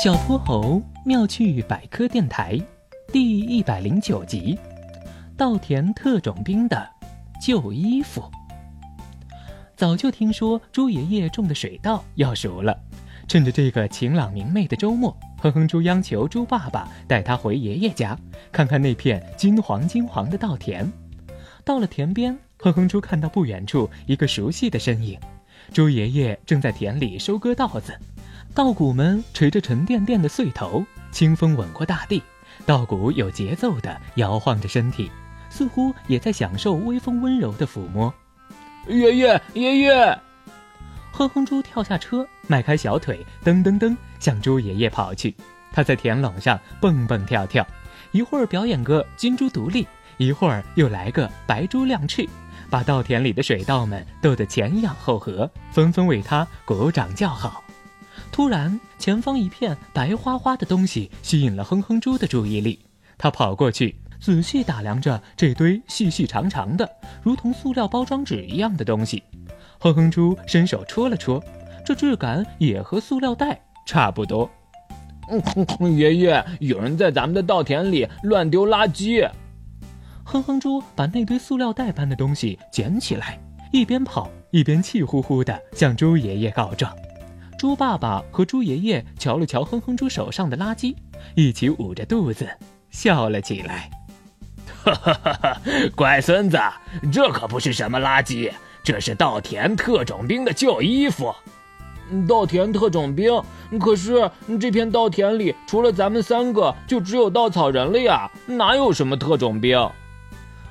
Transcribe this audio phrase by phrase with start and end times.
[0.00, 2.56] 小泼猴妙趣百科电台
[3.12, 4.56] 第一百零九集：
[5.36, 6.88] 稻田特种兵的
[7.42, 8.22] 旧衣服。
[9.74, 12.80] 早就听说猪爷爷种的水稻要熟了，
[13.26, 18.16] 趁着这个晴朗明媚的周末，哼哼猪央求猪爸爸带他回爷爷家，
[18.52, 20.88] 看看那片金黄金黄的稻田。
[21.64, 25.18] 到了田边，哼哼猪看到不远处一个熟悉的身影，
[25.72, 27.92] 猪爷爷正在田里收割稻子。
[28.58, 32.20] 稻谷们垂着沉甸甸的穗头，清风吻过大地，
[32.66, 35.12] 稻谷有节奏地摇晃着身体，
[35.48, 38.12] 似乎也在享受微风温柔的抚摸。
[38.88, 40.18] 爷爷，爷爷！
[41.12, 45.36] 哼哼猪跳下车，迈开小腿，噔噔噔向猪爷爷跑去。
[45.70, 47.64] 他在田垄上蹦蹦跳跳，
[48.10, 52.28] 一会儿表演个金猪独立，一会儿又来个白猪亮翅，
[52.68, 57.62] 把稻田里的水稻们逗得前仰后合，纷纷为他鼓掌叫好。
[58.38, 62.78] 突然，前方一片白花花的东西吸引了哼哼猪的注意力。
[63.18, 66.88] 他跑过去，仔细打量着这堆细细长长的、
[67.20, 69.20] 如同塑料包装纸一样的东西。
[69.80, 71.42] 哼哼猪伸手戳了戳，
[71.84, 74.48] 这质感也和塑料袋差不多。
[75.28, 79.28] 嗯，爷爷，有人在咱们的稻田里乱丢垃圾。
[80.22, 83.36] 哼哼猪把那堆塑料袋般的东西捡起来，
[83.72, 86.94] 一边跑一边气呼呼地向猪爷爷告状。
[87.58, 90.94] 猪爸爸和猪爷爷瞧了瞧哼哼猪手上的垃圾，
[91.34, 92.48] 一起捂着肚子
[92.88, 93.90] 笑了起来。
[94.84, 95.60] 哈哈哈哈！
[95.96, 96.56] 乖孙子，
[97.12, 98.52] 这可不是什么垃圾，
[98.84, 101.34] 这是稻田特种兵的旧衣服。
[102.28, 103.42] 稻田特种兵？
[103.80, 109.76] 可是这片稻田里除了咱们三个，就只有稻草人了呀，哪有什么特种兵？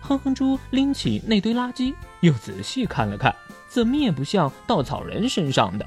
[0.00, 3.32] 哼哼猪拎起那堆垃圾，又仔细看了看，
[3.68, 5.86] 怎么也不像稻草人身上的。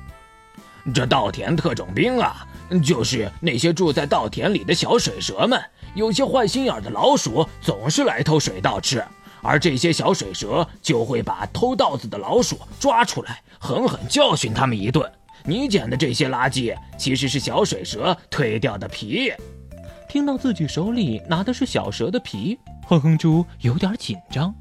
[0.94, 2.46] 这稻田特种兵啊，
[2.84, 5.60] 就是那些住在稻田里的小水蛇们。
[5.96, 9.04] 有些坏心眼的老鼠总是来偷水稻吃，
[9.42, 15.12] 而这些小水蛇就会把偷稻子的老鼠抓出来，狠狠教训他们一顿。
[15.44, 19.32] 你捡的这些垃圾，其实是小水蛇蜕掉的皮。
[20.08, 24.54] 听到自己手里拿的是小蛇的皮，哼哼猪有点紧张。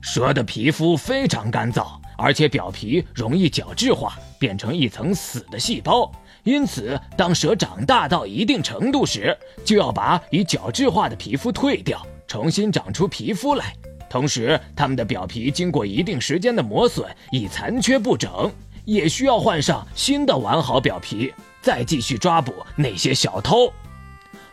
[0.00, 2.00] 蛇的皮肤非常干燥。
[2.22, 6.10] 而且表皮容易角质化，变成一层死的细胞。
[6.42, 13.74] 因此，当蛇长大到一定程度时，就要把已角质化的皮肤退掉，重新长出皮肤来。
[14.08, 18.50] 同时，它们的表皮经过一定时间的磨损，已残缺不整，
[18.86, 23.70] 也需要换上新的完好表皮，再继续抓捕那些小偷。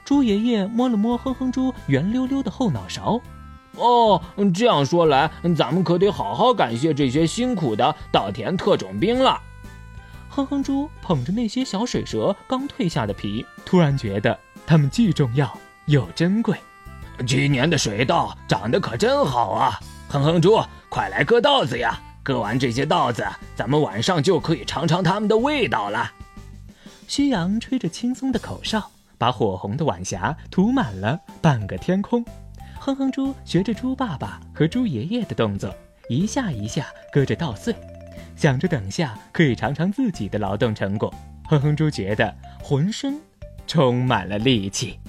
[0.04, 3.20] 猪爷爷摸了摸哼哼猪圆溜溜的后脑勺。
[3.78, 4.22] 哦，
[4.54, 9.40] 这样说来，咱们可得好好感谢这些辛苦的稻田特种兵了。
[10.38, 14.38] 哼哼猪捧着那些小水蛇刚蜕下的皮，突然觉得
[14.68, 15.52] 它们既重要
[15.88, 16.56] 又珍贵。
[17.26, 19.80] 今年的水稻长得可真好啊！
[20.08, 22.00] 哼哼猪，快来割稻子呀！
[22.22, 23.26] 割完这些稻子，
[23.56, 26.12] 咱们晚上就可以尝尝它们的味道了。
[27.08, 32.24] 夕阳吹着轻松的口哨，把火红的晚霞涂满了半个天空。
[32.80, 35.74] 哼哼猪学着猪爸爸和猪爷爷的动作，
[36.10, 37.76] 一下一下割着稻穗，
[38.36, 41.14] 想着等下可以尝尝自己的劳动成果。
[41.50, 43.20] 哼哼猪觉得浑身
[43.66, 45.00] 充满了力气。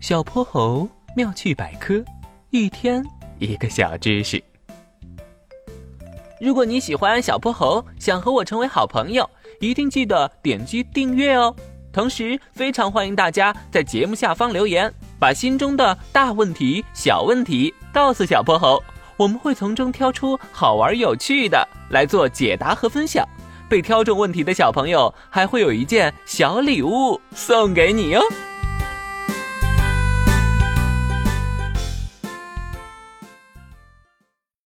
[0.00, 2.02] 小泼猴妙趣百科，
[2.50, 3.04] 一天
[3.38, 4.42] 一个小知识。
[6.40, 9.28] 如果你喜欢小泼猴，想和我成为好朋友，
[9.60, 11.54] 一定记得点击订阅哦。
[11.92, 14.90] 同时，非常欢迎大家在节目下方留言。
[15.18, 18.82] 把心中的大问题、小问题告诉小泼猴，
[19.20, 23.22] 我们会从中挑出好玩有趣的来做解答和分享。
[23.68, 28.22] 被挑中问题的小朋友还会有一件小礼物送给你哟。